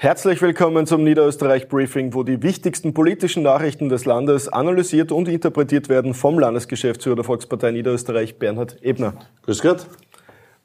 Herzlich 0.00 0.40
willkommen 0.40 0.86
zum 0.86 1.02
Niederösterreich 1.02 1.66
Briefing, 1.66 2.14
wo 2.14 2.22
die 2.22 2.40
wichtigsten 2.40 2.94
politischen 2.94 3.42
Nachrichten 3.42 3.88
des 3.88 4.04
Landes 4.04 4.46
analysiert 4.46 5.10
und 5.10 5.26
interpretiert 5.26 5.88
werden 5.88 6.14
vom 6.14 6.38
Landesgeschäftsführer 6.38 7.16
der 7.16 7.24
Volkspartei 7.24 7.72
Niederösterreich, 7.72 8.38
Bernhard 8.38 8.76
Ebner. 8.80 9.14
Grüß 9.42 9.60
Gott. 9.60 9.88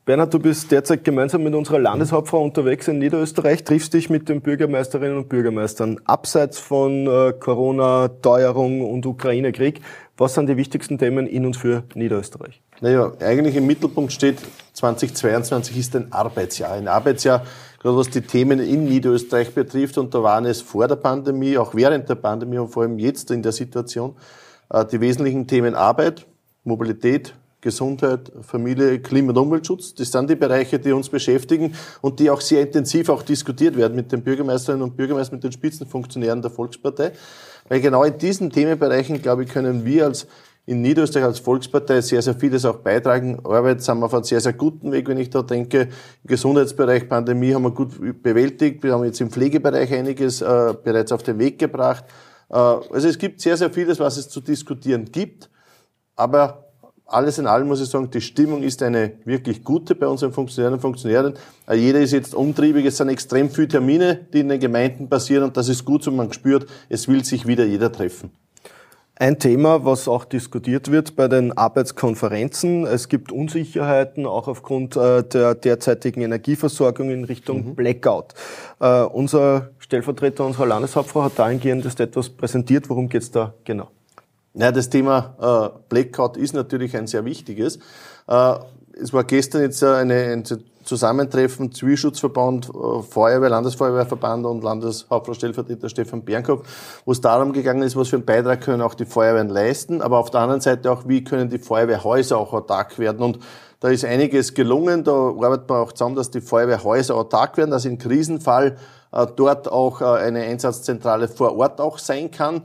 Bernhard, 0.05 0.35
du 0.35 0.37
bist 0.37 0.71
derzeit 0.71 1.03
gemeinsam 1.03 1.41
mit 1.41 1.55
unserer 1.55 1.79
Landeshauptfrau 1.79 2.43
unterwegs 2.43 2.87
in 2.87 2.99
Niederösterreich, 2.99 3.63
triffst 3.63 3.95
dich 3.95 4.07
mit 4.11 4.29
den 4.29 4.41
Bürgermeisterinnen 4.41 5.17
und 5.17 5.29
Bürgermeistern. 5.29 5.99
Abseits 6.05 6.59
von 6.59 7.07
äh, 7.07 7.33
Corona, 7.39 8.09
Teuerung 8.09 8.81
und 8.81 9.03
Ukraine-Krieg, 9.07 9.81
was 10.15 10.35
sind 10.35 10.47
die 10.47 10.57
wichtigsten 10.57 10.99
Themen 10.99 11.25
in 11.25 11.47
und 11.47 11.57
für 11.57 11.85
Niederösterreich? 11.95 12.61
Naja, 12.81 13.13
eigentlich 13.19 13.55
im 13.55 13.65
Mittelpunkt 13.65 14.13
steht 14.13 14.37
2022 14.73 15.77
ist 15.77 15.95
ein 15.95 16.11
Arbeitsjahr. 16.11 16.73
Ein 16.73 16.87
Arbeitsjahr, 16.87 17.45
gerade 17.83 17.97
was 17.97 18.09
die 18.09 18.21
Themen 18.21 18.59
in 18.59 18.85
Niederösterreich 18.85 19.53
betrifft. 19.53 19.97
Und 19.97 20.13
da 20.15 20.23
waren 20.23 20.45
es 20.45 20.61
vor 20.61 20.87
der 20.87 20.95
Pandemie, 20.95 21.57
auch 21.57 21.75
während 21.75 22.09
der 22.09 22.15
Pandemie 22.15 22.57
und 22.57 22.69
vor 22.69 22.83
allem 22.83 22.97
jetzt 22.97 23.29
in 23.29 23.43
der 23.43 23.51
Situation, 23.51 24.15
äh, 24.69 24.85
die 24.85 24.99
wesentlichen 25.01 25.45
Themen 25.45 25.75
Arbeit, 25.75 26.25
Mobilität, 26.63 27.35
Gesundheit, 27.59 28.31
Familie, 28.41 28.99
Klima- 28.99 29.29
und 29.31 29.37
Umweltschutz. 29.37 29.93
Das 29.95 30.11
sind 30.11 30.29
die 30.29 30.35
Bereiche, 30.35 30.79
die 30.79 30.91
uns 30.91 31.09
beschäftigen 31.09 31.75
und 32.01 32.19
die 32.19 32.29
auch 32.29 32.41
sehr 32.41 32.61
intensiv 32.61 33.09
auch 33.09 33.21
diskutiert 33.21 33.77
werden 33.77 33.95
mit 33.95 34.11
den 34.11 34.21
Bürgermeisterinnen 34.21 34.83
und 34.83 34.97
Bürgermeistern, 34.97 35.37
mit 35.37 35.43
den 35.43 35.51
Spitzenfunktionären 35.51 36.41
der 36.41 36.51
Volkspartei. 36.51 37.11
Weil 37.69 37.79
genau 37.79 38.03
in 38.03 38.17
diesen 38.17 38.49
Themenbereichen, 38.49 39.21
glaube 39.21 39.43
ich, 39.43 39.49
können 39.49 39.85
wir 39.85 40.05
als 40.05 40.27
in 40.65 40.81
Niederösterreich 40.81 41.25
als 41.25 41.39
Volkspartei 41.39 41.99
sehr, 42.01 42.21
sehr 42.21 42.35
vieles 42.35 42.63
auch 42.63 42.77
beitragen. 42.77 43.39
Arbeit 43.43 43.81
sind 43.81 43.99
wir 43.99 44.05
auf 44.05 44.13
einem 44.13 44.23
sehr, 44.23 44.39
sehr 44.39 44.53
guten 44.53 44.91
Weg, 44.91 45.07
wenn 45.09 45.17
ich 45.17 45.29
da 45.29 45.41
denke. 45.41 45.81
Im 45.81 46.27
Gesundheitsbereich, 46.27 47.09
Pandemie 47.09 47.53
haben 47.53 47.63
wir 47.63 47.71
gut 47.71 48.23
bewältigt. 48.23 48.81
Wir 48.83 48.93
haben 48.93 49.03
jetzt 49.03 49.19
im 49.19 49.29
Pflegebereich 49.29 49.93
einiges 49.93 50.41
äh, 50.41 50.73
bereits 50.81 51.11
auf 51.11 51.23
den 51.23 51.37
Weg 51.39 51.59
gebracht. 51.59 52.05
Äh, 52.49 52.55
also 52.55 53.07
es 53.07 53.17
gibt 53.17 53.41
sehr, 53.41 53.57
sehr 53.57 53.71
vieles, 53.71 53.99
was 53.99 54.17
es 54.17 54.29
zu 54.29 54.39
diskutieren 54.39 55.05
gibt. 55.11 55.49
Aber 56.15 56.63
alles 57.05 57.37
in 57.37 57.47
allem 57.47 57.67
muss 57.67 57.81
ich 57.81 57.89
sagen, 57.89 58.09
die 58.09 58.21
Stimmung 58.21 58.63
ist 58.63 58.81
eine 58.81 59.13
wirklich 59.25 59.63
gute 59.65 59.95
bei 59.95 60.07
unseren 60.07 60.31
Funktionären 60.31 60.75
und 60.75 60.79
Funktionären. 60.79 61.33
Äh, 61.67 61.75
jeder 61.75 61.99
ist 61.99 62.13
jetzt 62.13 62.33
umtriebig, 62.33 62.85
es 62.85 62.97
sind 62.97 63.09
extrem 63.09 63.49
viele 63.49 63.67
Termine, 63.67 64.27
die 64.33 64.39
in 64.39 64.47
den 64.47 64.61
Gemeinden 64.61 65.09
passieren 65.09 65.43
und 65.43 65.57
das 65.57 65.67
ist 65.67 65.83
gut 65.83 66.03
so, 66.03 66.11
man 66.11 66.31
spürt, 66.31 66.67
es 66.87 67.09
will 67.09 67.25
sich 67.25 67.45
wieder 67.45 67.65
jeder 67.65 67.91
treffen. 67.91 68.31
Ein 69.15 69.37
Thema, 69.37 69.85
was 69.85 70.07
auch 70.07 70.25
diskutiert 70.25 70.89
wird 70.89 71.15
bei 71.15 71.27
den 71.27 71.55
Arbeitskonferenzen. 71.55 72.87
Es 72.87 73.09
gibt 73.09 73.31
Unsicherheiten 73.31 74.25
auch 74.25 74.47
aufgrund 74.47 74.95
äh, 74.95 75.23
der 75.23 75.53
derzeitigen 75.53 76.21
Energieversorgung 76.21 77.11
in 77.11 77.23
Richtung 77.23 77.63
mhm. 77.63 77.75
Blackout. 77.75 78.33
Uh, 78.81 79.07
unser 79.13 79.69
Stellvertreter 79.77 80.43
unserer 80.43 80.65
Landeshauptfrau 80.65 81.23
hat 81.23 81.37
dahingehend 81.37 81.85
etwas 81.99 82.29
präsentiert. 82.29 82.89
Worum 82.89 83.07
geht 83.07 83.21
es 83.21 83.29
da 83.29 83.53
genau? 83.63 83.91
Ja, 84.55 84.71
das 84.71 84.89
Thema 84.89 85.35
äh, 85.39 85.79
Blackout 85.89 86.35
ist 86.35 86.53
natürlich 86.53 86.97
ein 86.97 87.05
sehr 87.05 87.23
wichtiges. 87.23 87.77
Äh, 88.27 88.55
es 88.99 89.13
war 89.13 89.25
gestern 89.25 89.61
jetzt 89.61 89.83
eine, 89.83 90.15
ein 90.31 90.43
Zusammentreffen 90.83 91.71
Zivilschutzverband, 91.71 92.69
äh, 92.69 93.01
Feuerwehr, 93.01 93.49
Landesfeuerwehrverband 93.49 94.45
und 94.45 94.63
Landeshauptfrau 94.63 95.33
Stellvertreter 95.33 95.89
Stefan 95.89 96.23
Bernkopf, 96.23 96.67
wo 97.05 97.11
es 97.11 97.21
darum 97.21 97.53
gegangen 97.53 97.83
ist, 97.83 97.95
was 97.95 98.09
für 98.09 98.17
einen 98.17 98.25
Beitrag 98.25 98.61
können 98.61 98.81
auch 98.81 98.93
die 98.93 99.05
Feuerwehren 99.05 99.49
leisten, 99.49 100.01
aber 100.01 100.19
auf 100.19 100.29
der 100.29 100.41
anderen 100.41 100.61
Seite 100.61 100.91
auch, 100.91 101.07
wie 101.07 101.23
können 101.23 101.49
die 101.49 101.59
Feuerwehrhäuser 101.59 102.37
auch 102.37 102.53
autark 102.53 102.99
werden. 102.99 103.23
Und 103.23 103.39
da 103.79 103.89
ist 103.89 104.05
einiges 104.05 104.53
gelungen. 104.53 105.03
Da 105.03 105.11
arbeitet 105.11 105.67
man 105.67 105.81
auch 105.81 105.91
zusammen, 105.91 106.15
dass 106.15 106.31
die 106.31 106.39
Feuerwehrhäuser 106.39 107.15
autark 107.15 107.57
werden, 107.57 107.71
dass 107.71 107.83
im 107.83 107.97
Krisenfall 107.97 108.77
äh, 109.11 109.27
dort 109.35 109.69
auch 109.69 109.99
äh, 109.99 110.05
eine 110.05 110.43
Einsatzzentrale 110.43 111.27
vor 111.27 111.57
Ort 111.57 111.81
auch 111.81 111.97
sein 111.97 112.31
kann. 112.31 112.61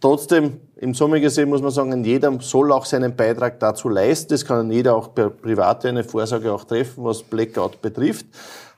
Trotzdem, 0.00 0.60
im 0.80 0.94
Sommer 0.94 1.18
gesehen 1.18 1.48
muss 1.48 1.60
man 1.60 1.72
sagen, 1.72 2.04
jeder 2.04 2.32
soll 2.40 2.70
auch 2.70 2.84
seinen 2.84 3.16
Beitrag 3.16 3.58
dazu 3.58 3.88
leisten. 3.88 4.28
Das 4.30 4.44
kann 4.44 4.70
jeder 4.70 4.94
auch 4.94 5.12
per 5.12 5.28
Private 5.28 5.88
eine 5.88 6.04
Vorsorge 6.04 6.52
auch 6.52 6.64
treffen, 6.64 7.02
was 7.02 7.24
Blackout 7.24 7.82
betrifft. 7.82 8.26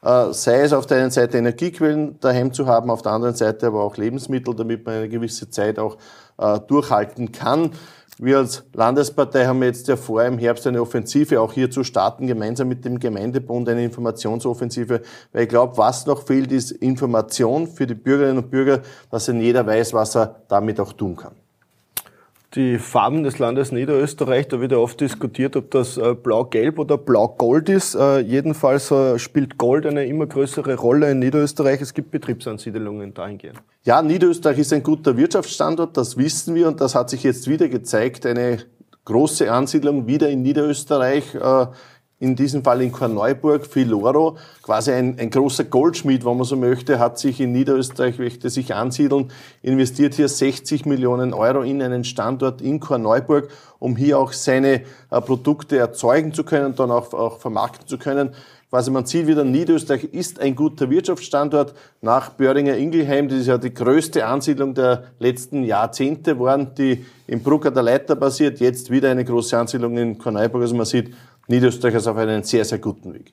Äh, 0.03 0.33
sei 0.33 0.63
es 0.63 0.73
auf 0.73 0.87
der 0.87 0.99
einen 0.99 1.11
Seite 1.11 1.37
Energiequellen 1.37 2.19
daheim 2.21 2.55
zu 2.55 2.67
haben, 2.67 2.91
auf 2.91 3.03
der 3.03 3.13
anderen 3.13 3.35
Seite 3.35 3.67
aber 3.67 3.83
auch 3.83 3.99
Lebensmittel, 3.99 4.55
damit 4.55 4.87
man 4.87 4.95
eine 4.95 5.09
gewisse 5.11 5.51
Zeit 5.51 5.79
auch 5.79 5.99
äh, 6.39 6.59
durchhalten 6.61 7.33
kann. 7.33 7.73
Wir 8.19 8.39
als 8.39 8.65
Landespartei 8.73 9.45
haben 9.45 9.63
jetzt 9.63 9.89
ja 9.89 9.97
vor, 9.97 10.25
im 10.25 10.39
Herbst 10.39 10.67
eine 10.67 10.81
Offensive 10.81 11.39
auch 11.39 11.53
hier 11.53 11.71
zu 11.71 11.85
starten, 11.85 12.27
gemeinsam 12.27 12.69
mit 12.69 12.85
dem 12.87 12.99
Gemeindebund 12.99 13.69
eine 13.69 13.85
Informationsoffensive, 13.85 15.03
weil 15.33 15.43
ich 15.43 15.49
glaube, 15.51 15.77
was 15.77 16.07
noch 16.07 16.27
fehlt, 16.27 16.51
ist 16.51 16.71
Information 16.71 17.67
für 17.67 17.87
die 17.87 17.95
Bürgerinnen 17.95 18.39
und 18.39 18.51
Bürger, 18.51 18.81
dass 19.11 19.27
dann 19.27 19.41
jeder 19.41 19.67
weiß, 19.67 19.93
was 19.93 20.17
er 20.17 20.43
damit 20.49 20.81
auch 20.81 20.95
tun 20.95 21.17
kann 21.17 21.33
die 22.55 22.79
Farben 22.79 23.23
des 23.23 23.39
Landes 23.39 23.71
Niederösterreich, 23.71 24.49
da 24.49 24.61
wird 24.61 24.73
ja 24.73 24.79
oft 24.79 25.01
diskutiert, 25.01 25.55
ob 25.55 25.71
das 25.71 25.97
äh, 25.97 26.15
blau-gelb 26.15 26.81
oder 26.81 26.99
blau-gold 26.99 27.69
ist. 27.69 27.95
Äh, 27.95 28.21
jedenfalls 28.21 28.91
äh, 28.91 29.19
spielt 29.21 29.57
Gold 29.57 29.87
eine 29.87 30.07
immer 30.07 30.27
größere 30.27 30.75
Rolle 30.75 31.13
in 31.13 31.21
Niederösterreich. 31.21 31.81
Es 31.81 31.95
gibt 31.95 32.11
Betriebsansiedelungen 32.11 33.15
dahingehend. 33.15 33.63
Ja, 33.85 34.03
Niederösterreich 34.03 34.59
ist 34.59 34.73
ein 34.73 34.83
guter 34.83 35.17
Wirtschaftsstandort, 35.17 35.97
das 35.97 36.17
wissen 36.17 36.55
wir 36.57 36.67
und 36.67 36.81
das 36.81 36.97
hat 36.97 37.11
sich 37.11 37.23
jetzt 37.23 37.49
wieder 37.49 37.69
gezeigt. 37.69 38.27
Eine 38.27 38.59
große 39.05 39.51
Ansiedlung 39.51 40.09
wieder 40.09 40.29
in 40.29 40.43
Niederösterreich 40.43 41.37
in 42.21 42.37
diesem 42.37 42.63
Fall 42.63 42.83
in 42.83 42.93
Korneuburg, 42.93 43.67
Filoro, 43.67 44.37
quasi 44.63 44.93
ein, 44.93 45.19
ein 45.19 45.31
großer 45.31 45.65
Goldschmied, 45.65 46.25
wenn 46.27 46.37
man 46.37 46.45
so 46.45 46.55
möchte, 46.55 46.99
hat 46.99 47.19
sich 47.19 47.41
in 47.41 47.53
Niederösterreich, 47.53 48.19
möchte 48.19 48.51
sich 48.51 48.75
ansiedeln, 48.75 49.33
investiert 49.63 50.15
hier 50.15 50.29
60 50.29 50.85
Millionen 50.85 51.33
Euro 51.33 51.63
in 51.63 51.83
einen 51.83 52.05
Standort 52.05 52.61
in 52.61 52.79
Korneuburg, 52.79 53.49
um 53.79 53.97
hier 53.97 54.19
auch 54.19 54.33
seine 54.33 54.83
äh, 55.11 55.21
Produkte 55.23 55.79
erzeugen 55.79 56.35
zu 56.35 56.45
können, 56.45 56.77
dann 56.77 56.91
auch, 56.91 57.15
auch 57.15 57.41
vermarkten 57.41 57.89
zu 57.89 57.97
können. 57.97 58.31
Quasi 58.71 58.93
man 58.93 59.05
sieht 59.05 59.27
wieder, 59.27 59.43
Niederösterreich 59.43 60.05
ist 60.05 60.39
ein 60.39 60.55
guter 60.55 60.91
Wirtschaftsstandort. 60.91 61.75
Nach 62.03 62.31
Böhringer 62.31 62.77
Ingelheim, 62.77 63.29
das 63.29 63.41
ist 63.41 63.47
ja 63.49 63.59
die 63.59 63.75
größte 63.75 64.25
Ansiedlung 64.25 64.75
der 64.75 65.07
letzten 65.19 65.65
Jahrzehnte 65.65 66.39
waren, 66.39 66.73
die 66.77 67.05
in 67.27 67.43
Brucker 67.43 67.73
der 67.73 67.83
Leiter 67.83 68.15
basiert, 68.15 68.61
jetzt 68.61 68.91
wieder 68.91 69.11
eine 69.11 69.25
große 69.25 69.59
Ansiedlung 69.59 69.97
in 69.97 70.19
Korneuburg. 70.19 70.63
Also 70.63 70.77
man 70.77 70.87
sieht, 70.87 71.13
Niederösterreich 71.49 71.95
ist 71.95 72.07
auf 72.07 72.17
einem 72.17 72.43
sehr, 72.43 72.65
sehr 72.65 72.79
guten 72.79 73.15
Weg. 73.15 73.33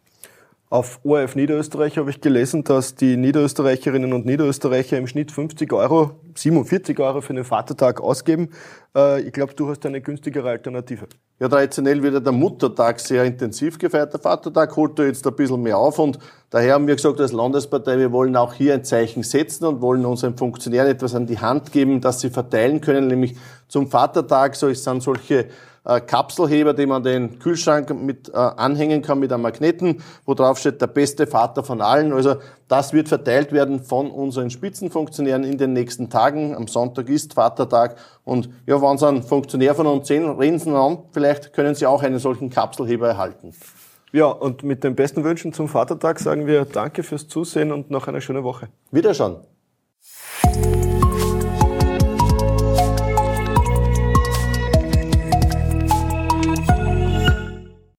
Auf 0.70 1.00
ORF 1.06 1.38
Niederösterreich 1.38 1.98
habe 1.98 2.10
ich 2.10 2.20
gelesen, 2.20 2.66
dass 2.66 2.94
die 2.94 3.16
Niederösterreicherinnen 3.16 4.12
und 4.12 4.26
Niederösterreicher 4.26 4.98
im 4.98 5.08
Schnitt 5.08 5.32
50 5.32 5.72
Euro, 5.72 6.20
47 6.36 7.00
Euro 7.00 7.22
für 7.22 7.34
den 7.34 7.46
Vatertag 7.46 8.02
ausgeben. 8.02 8.50
Äh, 8.98 9.22
ich 9.22 9.32
glaube, 9.32 9.54
du 9.54 9.70
hast 9.70 9.86
eine 9.86 10.02
günstigere 10.02 10.50
Alternative. 10.50 11.08
Ja, 11.40 11.48
traditionell 11.48 12.02
wird 12.02 12.16
ja 12.16 12.20
der 12.20 12.32
Muttertag 12.34 13.00
sehr 13.00 13.24
intensiv 13.24 13.78
gefeiert. 13.78 14.12
Der 14.12 14.20
Vatertag 14.20 14.76
holt 14.76 14.98
da 14.98 15.04
jetzt 15.04 15.26
ein 15.28 15.36
bisschen 15.36 15.62
mehr 15.62 15.78
auf 15.78 16.00
und 16.00 16.18
daher 16.50 16.74
haben 16.74 16.88
wir 16.88 16.96
gesagt, 16.96 17.22
als 17.22 17.32
Landespartei, 17.32 18.00
wir 18.00 18.12
wollen 18.12 18.36
auch 18.36 18.54
hier 18.54 18.74
ein 18.74 18.84
Zeichen 18.84 19.22
setzen 19.22 19.66
und 19.66 19.82
wollen 19.82 20.04
unseren 20.06 20.36
Funktionären 20.36 20.90
etwas 20.90 21.14
an 21.14 21.28
die 21.28 21.38
Hand 21.38 21.72
geben, 21.72 22.02
dass 22.02 22.22
sie 22.22 22.32
verteilen 22.32 22.82
können, 22.82 23.08
nämlich 23.08 23.36
zum 23.68 23.88
Vatertag, 23.88 24.56
so 24.56 24.68
es 24.68 24.84
sind 24.84 25.04
solche 25.04 25.46
äh, 25.88 26.02
Kapselheber, 26.02 26.74
die 26.74 26.86
man 26.86 27.04
den 27.04 27.40
Kühlschrank 27.40 27.94
mit 27.94 28.30
äh, 28.30 28.34
anhängen 28.34 29.04
kann 29.04 29.20
mit 29.20 29.32
einem 29.32 29.44
Magneten, 29.44 30.04
wo 30.26 30.34
drauf 30.34 30.58
steht, 30.58 30.82
der 30.82 30.88
beste 30.88 31.28
Vater 31.28 31.64
von 31.64 31.82
allen. 31.82 32.14
Also 32.14 32.38
das 32.68 32.94
wird 32.94 33.08
verteilt 33.08 33.52
werden 33.52 33.82
von 33.82 34.12
unseren 34.12 34.50
Spitzenfunktionären 34.50 35.44
in 35.44 35.58
den 35.58 35.74
nächsten 35.74 36.10
Tagen. 36.10 36.56
Am 36.56 36.68
Sonntag 36.68 37.10
ist 37.10 37.34
Vatertag 37.34 37.96
und 38.24 38.50
ja, 38.66 38.82
wenn 38.82 38.98
Sie 38.98 39.08
einen 39.08 39.24
Funktionär 39.24 39.74
von 39.76 39.88
uns 39.88 40.08
sehen, 40.08 40.30
reden 40.38 40.60
Sie 40.60 40.70
an, 40.72 41.00
vielleicht 41.12 41.54
können 41.54 41.76
Sie 41.76 41.86
auch 41.86 42.04
einen 42.04 42.20
solchen 42.20 42.50
Kapselheber 42.50 43.08
erhalten. 43.08 43.54
Ja, 44.12 44.28
und 44.28 44.64
mit 44.64 44.84
den 44.84 44.96
besten 44.96 45.24
Wünschen 45.24 45.54
zum 45.54 45.68
Vatertag 45.68 46.20
sagen 46.20 46.48
wir 46.48 46.66
Danke 46.66 47.04
fürs 47.04 47.28
Zusehen 47.28 47.72
und 47.72 47.92
noch 47.92 48.08
eine 48.08 48.22
schöne 48.22 48.44
Woche. 48.44 48.70
Wiederschauen. 48.92 49.38